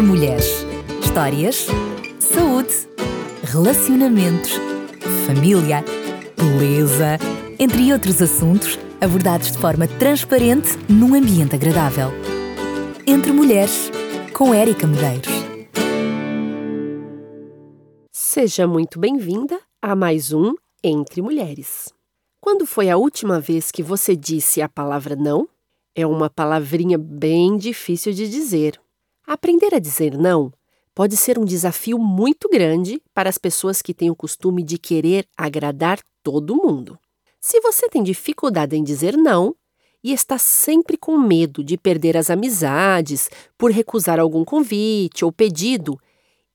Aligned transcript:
Entre 0.00 0.12
Mulheres. 0.12 0.66
Histórias, 1.04 1.66
saúde, 2.18 2.72
relacionamentos, 3.42 4.52
família, 5.26 5.84
beleza, 6.38 7.18
entre 7.58 7.92
outros 7.92 8.22
assuntos 8.22 8.78
abordados 8.98 9.52
de 9.52 9.58
forma 9.58 9.86
transparente 9.86 10.70
num 10.88 11.14
ambiente 11.14 11.54
agradável. 11.54 12.08
Entre 13.06 13.30
Mulheres, 13.30 13.90
com 14.32 14.54
Érica 14.54 14.86
Medeiros. 14.86 15.28
Seja 18.10 18.66
muito 18.66 18.98
bem-vinda 18.98 19.60
a 19.82 19.94
mais 19.94 20.32
um 20.32 20.54
Entre 20.82 21.20
Mulheres. 21.20 21.92
Quando 22.40 22.64
foi 22.64 22.88
a 22.88 22.96
última 22.96 23.38
vez 23.38 23.70
que 23.70 23.82
você 23.82 24.16
disse 24.16 24.62
a 24.62 24.68
palavra 24.68 25.14
não? 25.14 25.46
É 25.94 26.06
uma 26.06 26.30
palavrinha 26.30 26.96
bem 26.96 27.58
difícil 27.58 28.14
de 28.14 28.30
dizer. 28.30 28.80
Aprender 29.26 29.74
a 29.74 29.78
dizer 29.78 30.16
não 30.16 30.52
pode 30.94 31.16
ser 31.16 31.38
um 31.38 31.44
desafio 31.44 31.98
muito 31.98 32.48
grande 32.48 33.00
para 33.14 33.28
as 33.28 33.38
pessoas 33.38 33.80
que 33.80 33.94
têm 33.94 34.10
o 34.10 34.16
costume 34.16 34.62
de 34.62 34.76
querer 34.76 35.26
agradar 35.36 35.98
todo 36.22 36.56
mundo. 36.56 36.98
Se 37.40 37.60
você 37.60 37.88
tem 37.88 38.02
dificuldade 38.02 38.76
em 38.76 38.84
dizer 38.84 39.16
não 39.16 39.54
e 40.04 40.12
está 40.12 40.36
sempre 40.36 40.96
com 40.96 41.16
medo 41.16 41.64
de 41.64 41.78
perder 41.78 42.16
as 42.16 42.28
amizades 42.28 43.30
por 43.56 43.70
recusar 43.70 44.20
algum 44.20 44.44
convite 44.44 45.24
ou 45.24 45.32
pedido, 45.32 45.98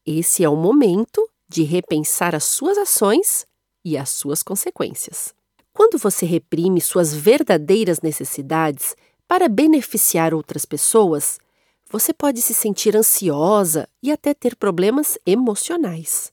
esse 0.06 0.44
é 0.44 0.50
o 0.50 0.56
momento 0.56 1.28
de 1.48 1.64
repensar 1.64 2.36
as 2.36 2.44
suas 2.44 2.78
ações 2.78 3.48
e 3.84 3.98
as 3.98 4.10
suas 4.10 4.44
consequências. 4.44 5.34
Quando 5.74 5.98
você 5.98 6.26
reprime 6.26 6.80
suas 6.80 7.14
verdadeiras 7.14 8.02
necessidades 8.02 8.96
para 9.28 9.50
beneficiar 9.50 10.34
outras 10.34 10.66
pessoas, 10.66 11.40
você 11.90 12.14
pode 12.14 12.42
se 12.42 12.54
sentir 12.54 12.96
ansiosa 12.96 13.88
e 14.02 14.12
até 14.12 14.34
ter 14.34 14.56
problemas 14.56 15.18
emocionais. 15.26 16.32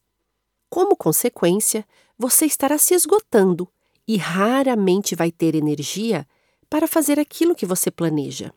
Como 0.69 0.97
consequência, 0.97 1.87
você 2.19 2.47
estará 2.47 2.79
se 2.79 2.95
esgotando 2.95 3.69
e 4.07 4.17
raramente 4.17 5.15
vai 5.15 5.31
ter 5.31 5.55
energia 5.55 6.27
para 6.69 6.89
fazer 6.89 7.21
aquilo 7.21 7.55
que 7.55 7.67
você 7.67 7.91
planeja. 7.91 8.53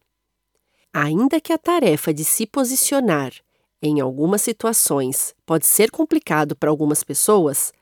Ainda 0.94 1.42
que 1.42 1.52
a 1.52 1.58
tarefa 1.58 2.14
de 2.14 2.24
se 2.24 2.48
posicionar 2.48 3.34
em 3.82 4.00
algumas 4.00 4.42
situações 4.42 5.36
pode 5.46 5.66
ser 5.66 5.92
complicado 5.92 6.56
para 6.56 6.70
algumas 6.70 7.04
pessoas, 7.04 7.74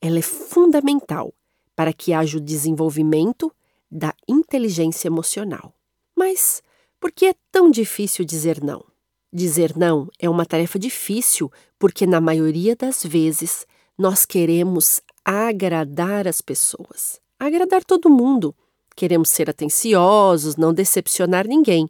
ela 0.00 0.18
é 0.18 0.22
fundamental 0.22 1.32
para 1.76 1.92
que 1.92 2.12
haja 2.12 2.38
o 2.38 2.40
desenvolvimento 2.40 3.52
da 3.90 4.12
inteligência 4.28 5.06
emocional. 5.06 5.72
Mas 6.16 6.62
por 7.00 7.12
que 7.12 7.26
é 7.26 7.34
tão 7.52 7.70
difícil 7.70 8.24
dizer 8.24 8.62
não? 8.62 8.84
Dizer 9.32 9.76
não 9.76 10.08
é 10.18 10.28
uma 10.28 10.46
tarefa 10.46 10.78
difícil 10.78 11.50
porque, 11.78 12.06
na 12.06 12.20
maioria 12.20 12.74
das 12.74 13.04
vezes, 13.04 13.66
nós 13.98 14.24
queremos 14.24 15.00
agradar 15.24 16.28
as 16.28 16.40
pessoas, 16.40 17.20
agradar 17.38 17.84
todo 17.84 18.10
mundo. 18.10 18.54
Queremos 18.94 19.28
ser 19.28 19.50
atenciosos, 19.50 20.56
não 20.56 20.72
decepcionar 20.72 21.46
ninguém. 21.46 21.88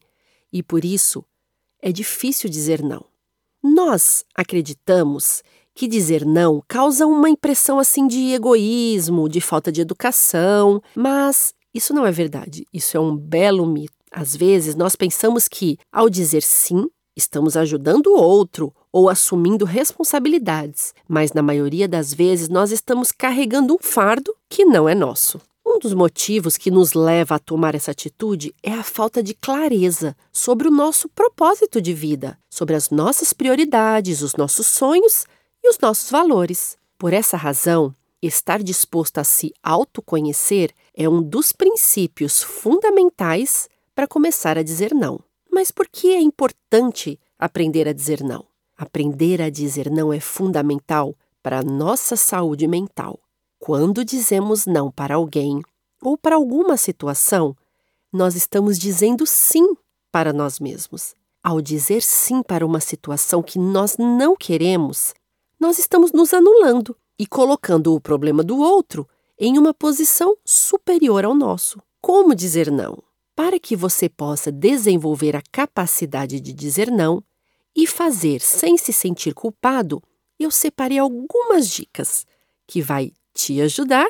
E 0.53 0.63
por 0.63 0.85
isso 0.85 1.25
é 1.81 1.93
difícil 1.93 2.51
dizer 2.51 2.83
não. 2.83 3.05
Nós 3.63 4.25
acreditamos 4.35 5.43
que 5.75 5.87
dizer 5.87 6.25
não 6.25 6.63
causa 6.67 7.07
uma 7.07 7.29
impressão 7.29 7.79
assim 7.79 8.07
de 8.07 8.33
egoísmo, 8.33 9.29
de 9.29 9.41
falta 9.41 9.71
de 9.71 9.83
educação, 9.83 10.83
mas 10.95 11.55
isso 11.75 11.93
não 11.93 12.07
é 12.07 12.11
verdade. 12.11 12.67
Isso 12.73 12.97
é 12.97 13.01
um 13.01 13.15
belo 13.15 13.67
mito. 13.67 13.96
Às 14.11 14.35
vezes 14.35 14.75
nós 14.75 14.97
pensamos 14.97 15.49
que, 15.49 15.79
ao 15.93 16.09
dizer 16.09 16.43
sim, 16.43 16.89
estamos 17.17 17.57
ajudando 17.57 18.09
o 18.09 18.21
outro 18.21 18.75
ou 18.93 19.09
assumindo 19.09 19.65
responsabilidades, 19.65 20.95
mas 21.09 21.33
na 21.33 21.43
maioria 21.43 21.89
das 21.89 22.13
vezes 22.13 22.49
nós 22.49 22.71
estamos 22.71 23.11
carregando 23.11 23.75
um 23.75 23.79
fardo 23.81 24.35
que 24.49 24.65
não 24.65 24.89
é 24.89 24.95
nosso. 24.95 25.41
Um 25.67 25.79
dos 25.79 25.93
motivos 25.93 26.57
que 26.57 26.71
nos 26.71 26.93
leva 26.93 27.35
a 27.35 27.39
tomar 27.39 27.75
essa 27.75 27.91
atitude 27.91 28.55
é 28.63 28.73
a 28.73 28.85
falta 28.85 29.23
de 29.23 29.35
clareza 29.35 30.17
sobre 30.33 30.69
o 30.69 30.71
nosso 30.71 31.09
propósito 31.09 31.81
de 31.81 31.93
vida, 31.93 32.39
sobre 32.49 32.77
as 32.77 32.91
nossas 32.91 33.33
prioridades, 33.33 34.23
os 34.23 34.37
nossos 34.37 34.67
sonhos 34.67 35.27
e 35.63 35.69
os 35.69 35.79
nossos 35.79 36.11
valores. 36.11 36.79
Por 36.97 37.13
essa 37.13 37.37
razão, 37.37 37.95
estar 38.23 38.63
disposto 38.63 39.19
a 39.19 39.25
se 39.25 39.53
autoconhecer 39.63 40.73
é 40.95 41.09
um 41.09 41.21
dos 41.21 41.53
princípios 41.53 42.43
fundamentais 42.43 43.69
para 43.97 44.07
começar 44.07 44.59
a 44.59 44.63
dizer 44.63 44.95
não. 44.95 45.19
Mas 45.51 45.71
por 45.71 45.89
que 45.89 46.13
é 46.13 46.21
importante 46.21 47.19
aprender 47.39 47.89
a 47.89 47.95
dizer 47.95 48.23
não? 48.23 48.45
Aprender 48.77 49.41
a 49.41 49.49
dizer 49.49 49.91
não 49.91 50.13
é 50.13 50.21
fundamental 50.21 51.17
para 51.43 51.61
a 51.61 51.63
nossa 51.63 52.15
saúde 52.15 52.69
mental. 52.69 53.19
Quando 53.59 54.05
dizemos 54.05 54.67
não 54.67 54.91
para 54.91 55.15
alguém 55.15 55.63
ou 56.03 56.19
para 56.19 56.37
alguma 56.37 56.77
situação, 56.77 57.57
nós 58.13 58.37
estamos 58.37 58.79
dizendo 58.79 59.25
sim 59.25 59.75
para 60.13 60.31
nós 60.31 60.61
mesmos. 60.61 61.15
Ao 61.43 61.63
dizer 61.63 62.03
sim 62.03 62.43
para 62.43 62.67
uma 62.67 62.81
situação 62.81 63.43
que 63.43 63.59
nós 63.59 63.97
não 63.97 64.37
queremos, 64.37 65.15
nós 65.59 65.79
estamos 65.79 66.13
nos 66.13 66.35
anulando 66.35 66.95
e 67.19 67.27
colocando 67.27 67.95
o 67.95 68.01
problema 68.01 68.45
do 68.45 68.59
outro 68.59 69.09
em 69.39 69.57
uma 69.57 69.73
posição 69.73 70.37
superior 70.45 71.25
ao 71.25 71.35
nosso. 71.35 71.81
Como 72.03 72.35
dizer 72.35 72.71
não? 72.71 73.06
Para 73.37 73.61
que 73.61 73.77
você 73.77 74.09
possa 74.09 74.51
desenvolver 74.51 75.37
a 75.37 75.43
capacidade 75.53 76.41
de 76.41 76.53
dizer 76.53 76.91
não 76.91 77.23
e 77.77 77.87
fazer 77.87 78.41
sem 78.41 78.77
se 78.77 78.93
sentir 78.93 79.35
culpado, 79.35 80.03
eu 80.39 80.51
separei 80.51 80.99
algumas 80.99 81.69
dicas 81.69 82.27
que 82.67 82.83
vai 82.83 83.13
te 83.33 83.61
ajudar 83.61 84.09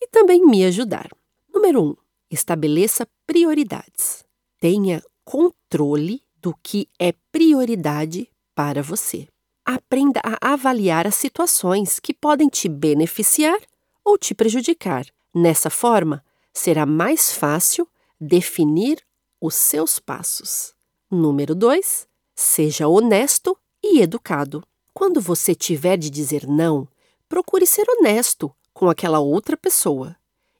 e 0.00 0.06
também 0.06 0.46
me 0.46 0.64
ajudar. 0.64 1.10
Número 1.52 1.82
1. 1.82 1.86
Um, 1.88 1.96
estabeleça 2.30 3.06
prioridades. 3.26 4.24
Tenha 4.58 5.02
controle 5.24 6.22
do 6.40 6.54
que 6.62 6.88
é 6.98 7.12
prioridade 7.30 8.30
para 8.54 8.82
você 8.82 9.28
aprenda 9.68 10.18
a 10.24 10.54
avaliar 10.54 11.06
as 11.06 11.14
situações 11.14 12.00
que 12.00 12.14
podem 12.14 12.48
te 12.48 12.70
beneficiar 12.70 13.58
ou 14.02 14.16
te 14.16 14.34
prejudicar. 14.34 15.04
Nessa 15.34 15.68
forma, 15.68 16.24
será 16.54 16.86
mais 16.86 17.34
fácil 17.34 17.86
definir 18.20 19.02
os 19.40 19.54
seus 19.54 19.98
passos. 19.98 20.74
Número 21.10 21.54
2. 21.54 22.06
Seja 22.34 22.88
honesto 22.88 23.56
e 23.82 24.00
educado. 24.00 24.62
Quando 24.92 25.20
você 25.20 25.54
tiver 25.54 25.96
de 25.96 26.10
dizer 26.10 26.46
não, 26.46 26.88
procure 27.28 27.66
ser 27.66 27.86
honesto 27.88 28.52
com 28.72 28.90
aquela 28.90 29.20
outra 29.20 29.56
pessoa. 29.56 30.16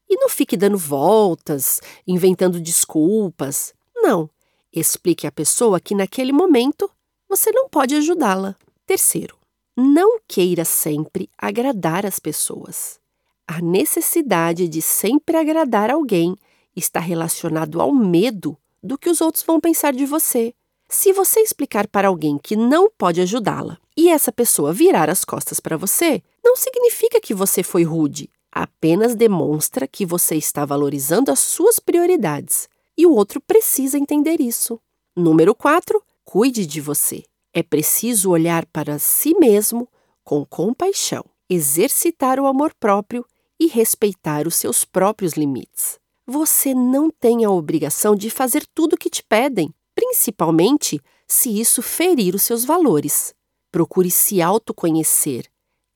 E 0.08 0.16
não 0.16 0.28
fique 0.28 0.56
dando 0.56 0.78
voltas, 0.78 1.80
inventando 2.06 2.60
desculpas. 2.60 3.74
Não. 3.94 4.30
Explique 4.72 5.26
à 5.26 5.32
pessoa 5.32 5.80
que 5.80 5.94
naquele 5.94 6.32
momento 6.32 6.90
você 7.28 7.50
não 7.50 7.68
pode 7.68 7.94
ajudá-la. 7.94 8.56
Terceiro, 8.86 9.36
não 9.76 10.18
queira 10.26 10.64
sempre 10.64 11.28
agradar 11.36 12.06
as 12.06 12.18
pessoas. 12.18 12.98
A 13.46 13.60
necessidade 13.60 14.68
de 14.68 14.80
sempre 14.82 15.36
agradar 15.36 15.90
alguém 15.90 16.36
está 16.78 17.00
relacionado 17.00 17.80
ao 17.80 17.92
medo 17.92 18.56
do 18.82 18.96
que 18.96 19.10
os 19.10 19.20
outros 19.20 19.44
vão 19.44 19.60
pensar 19.60 19.92
de 19.92 20.06
você. 20.06 20.54
Se 20.88 21.12
você 21.12 21.40
explicar 21.40 21.86
para 21.86 22.08
alguém 22.08 22.38
que 22.38 22.56
não 22.56 22.90
pode 22.90 23.20
ajudá-la 23.20 23.76
e 23.96 24.08
essa 24.08 24.32
pessoa 24.32 24.72
virar 24.72 25.10
as 25.10 25.24
costas 25.24 25.60
para 25.60 25.76
você, 25.76 26.22
não 26.42 26.56
significa 26.56 27.20
que 27.20 27.34
você 27.34 27.62
foi 27.62 27.84
rude, 27.84 28.30
apenas 28.50 29.14
demonstra 29.14 29.86
que 29.86 30.06
você 30.06 30.36
está 30.36 30.64
valorizando 30.64 31.30
as 31.30 31.40
suas 31.40 31.78
prioridades 31.78 32.68
e 32.96 33.06
o 33.06 33.12
outro 33.12 33.40
precisa 33.40 33.98
entender 33.98 34.40
isso. 34.40 34.80
Número 35.14 35.54
4. 35.54 36.02
Cuide 36.24 36.64
de 36.64 36.80
você. 36.80 37.22
É 37.52 37.62
preciso 37.62 38.30
olhar 38.30 38.64
para 38.66 38.98
si 38.98 39.34
mesmo 39.34 39.88
com 40.24 40.44
compaixão, 40.44 41.24
exercitar 41.48 42.38
o 42.38 42.46
amor 42.46 42.72
próprio 42.78 43.24
e 43.58 43.66
respeitar 43.66 44.46
os 44.46 44.54
seus 44.54 44.84
próprios 44.84 45.32
limites. 45.32 45.98
Você 46.30 46.74
não 46.74 47.10
tem 47.10 47.46
a 47.46 47.50
obrigação 47.50 48.14
de 48.14 48.28
fazer 48.28 48.66
tudo 48.74 48.92
o 48.92 48.96
que 48.98 49.08
te 49.08 49.22
pedem, 49.22 49.72
principalmente 49.94 51.00
se 51.26 51.58
isso 51.58 51.80
ferir 51.80 52.34
os 52.34 52.42
seus 52.42 52.66
valores. 52.66 53.34
Procure 53.72 54.10
se 54.10 54.42
autoconhecer 54.42 55.46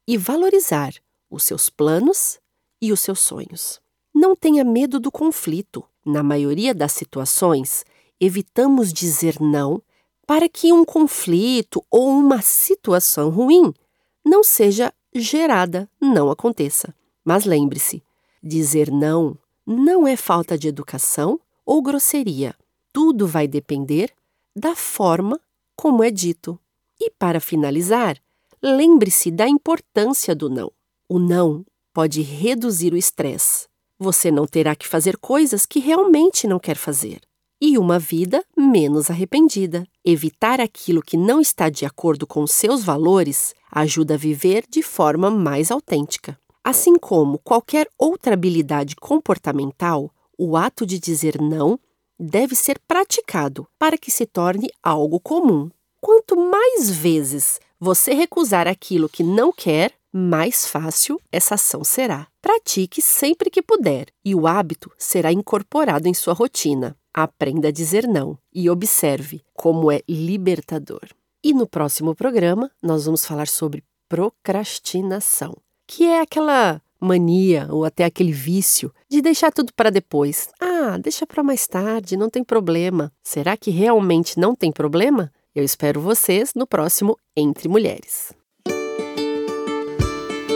e 0.09 0.17
valorizar 0.17 0.95
os 1.31 1.43
seus 1.43 1.69
planos 1.69 2.41
e 2.81 2.91
os 2.93 3.01
seus 3.01 3.21
sonhos. 3.21 3.79
Não 4.15 4.35
tenha 4.35 4.65
medo 4.65 4.99
do 4.99 5.13
conflito. 5.13 5.85
Na 6.03 6.23
maioria 6.23 6.75
das 6.75 6.93
situações, 6.93 7.85
evitamos 8.19 8.91
dizer 8.91 9.39
não 9.39 9.83
para 10.27 10.49
que 10.49 10.73
um 10.73 10.83
conflito 10.83 11.85
ou 11.91 12.09
uma 12.09 12.41
situação 12.41 13.29
ruim 13.29 13.71
não 14.25 14.43
seja 14.43 14.95
gerada, 15.15 15.91
não 16.01 16.31
aconteça. 16.31 16.95
Mas 17.23 17.45
lembre-se, 17.45 18.03
dizer 18.43 18.91
não 18.91 19.37
não 19.67 20.07
é 20.07 20.17
falta 20.17 20.59
de 20.59 20.69
educação 20.69 21.41
ou 21.65 21.83
grosseria. 21.83 22.55
Tudo 22.93 23.27
vai 23.27 23.47
depender 23.47 24.13
da 24.55 24.77
forma 24.77 25.41
como 25.77 26.05
é 26.05 26.11
dito. 26.11 26.59
E 27.01 27.11
para 27.11 27.41
finalizar, 27.41 28.17
lembre-se 28.63 29.31
da 29.31 29.49
importância 29.49 30.35
do 30.35 30.49
não. 30.51 30.71
O 31.09 31.19
não 31.19 31.65
pode 31.93 32.23
reduzir 32.23 32.93
o 32.93 32.97
estresse. 32.97 33.67
Você 33.99 34.31
não 34.31 34.47
terá 34.47 34.75
que 34.75 34.87
fazer 34.87 35.17
coisas 35.17 35.65
que 35.65 35.79
realmente 35.79 36.47
não 36.47 36.59
quer 36.59 36.77
fazer. 36.77 37.21
E 37.61 37.79
uma 37.79 37.99
vida 37.99 38.45
menos 38.57 39.09
arrependida. 39.09 39.87
Evitar 40.05 40.61
aquilo 40.61 41.01
que 41.01 41.17
não 41.17 41.41
está 41.41 41.69
de 41.69 41.87
acordo 41.87 42.27
com 42.27 42.45
seus 42.47 42.83
valores 42.83 43.55
ajuda 43.71 44.15
a 44.15 44.17
viver 44.17 44.65
de 44.69 44.83
forma 44.83 45.31
mais 45.31 45.71
autêntica. 45.71 46.37
Assim 46.65 46.97
como 46.97 47.39
qualquer 47.39 47.89
outra 47.99 48.35
habilidade 48.35 48.95
comportamental, 48.97 50.13
o 50.39 50.57
ato 50.57 50.87
de 50.87 50.99
dizer 50.99 51.41
não 51.41 51.79
deve 52.19 52.55
ser 52.55 52.79
praticado 52.87 53.67
para 53.79 53.99
que 53.99 54.11
se 54.11 54.27
torne 54.27 54.71
algo 54.83 55.19
comum. 55.19 55.69
Quanto 56.01 56.37
mais 56.37 56.89
vezes 56.91 57.61
você 57.81 58.15
recusar 58.15 58.69
aquilo 58.69 59.09
que 59.09 59.25
não 59.25 59.53
quer, 59.53 59.93
mais 60.13 60.67
fácil 60.67 61.21
essa 61.33 61.55
ação 61.55 61.83
será. 61.83 62.29
Pratique 62.41 63.01
sempre 63.01 63.51
que 63.51 63.63
puder 63.63 64.07
e 64.25 64.35
o 64.35 64.47
hábito 64.47 64.91
será 64.99 65.33
incorporado 65.33 66.07
em 66.07 66.15
sua 66.15 66.35
rotina. 66.35 66.97
Aprenda 67.13 67.69
a 67.69 67.73
dizer 67.73 68.07
não 68.07 68.39
e 68.53 68.71
observe 68.71 69.43
como 69.53 69.91
é 69.91 70.01
libertador. 70.09 71.09
E 71.43 71.53
no 71.53 71.67
próximo 71.67 72.15
programa, 72.15 72.71
nós 72.81 73.05
vamos 73.05 73.25
falar 73.25 73.49
sobre 73.49 73.83
procrastinação, 74.09 75.57
que 75.95 76.05
é 76.05 76.23
aquela 76.23 76.81
mania 76.99 77.69
ou 77.71 77.85
até 77.85 78.07
aquele 78.07 78.33
vício 78.33 78.91
de 79.11 79.21
deixar 79.21 79.53
tudo 79.53 79.75
para 79.77 79.91
depois. 79.91 80.49
Ah, 80.59 80.97
deixa 80.99 81.27
para 81.27 81.43
mais 81.43 81.67
tarde, 81.67 82.17
não 82.17 82.31
tem 82.31 82.43
problema. 82.43 83.13
Será 83.23 83.59
que 83.59 83.71
realmente 83.71 84.41
não 84.41 84.55
tem 84.55 84.73
problema? 84.73 85.31
Eu 85.55 85.63
espero 85.63 86.01
vocês 86.01 86.53
no 86.57 86.67
próximo 86.67 87.19
Entre 87.37 87.69
Mulheres. 87.69 88.33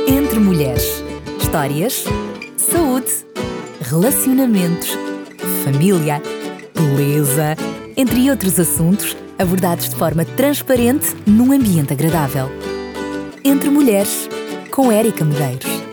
Entre 0.08 0.38
Mulheres. 0.38 1.04
Histórias, 1.38 2.04
saúde, 2.56 3.26
relacionamentos, 3.82 4.88
família, 5.64 6.22
beleza, 6.74 7.56
entre 7.94 8.30
outros 8.30 8.58
assuntos 8.58 9.14
abordados 9.38 9.90
de 9.90 9.96
forma 9.96 10.24
transparente 10.24 11.14
num 11.26 11.52
ambiente 11.52 11.92
agradável. 11.92 12.48
Entre 13.44 13.68
Mulheres, 13.68 14.28
com 14.76 14.92
Érica 14.92 15.24
Medeiros. 15.24 15.85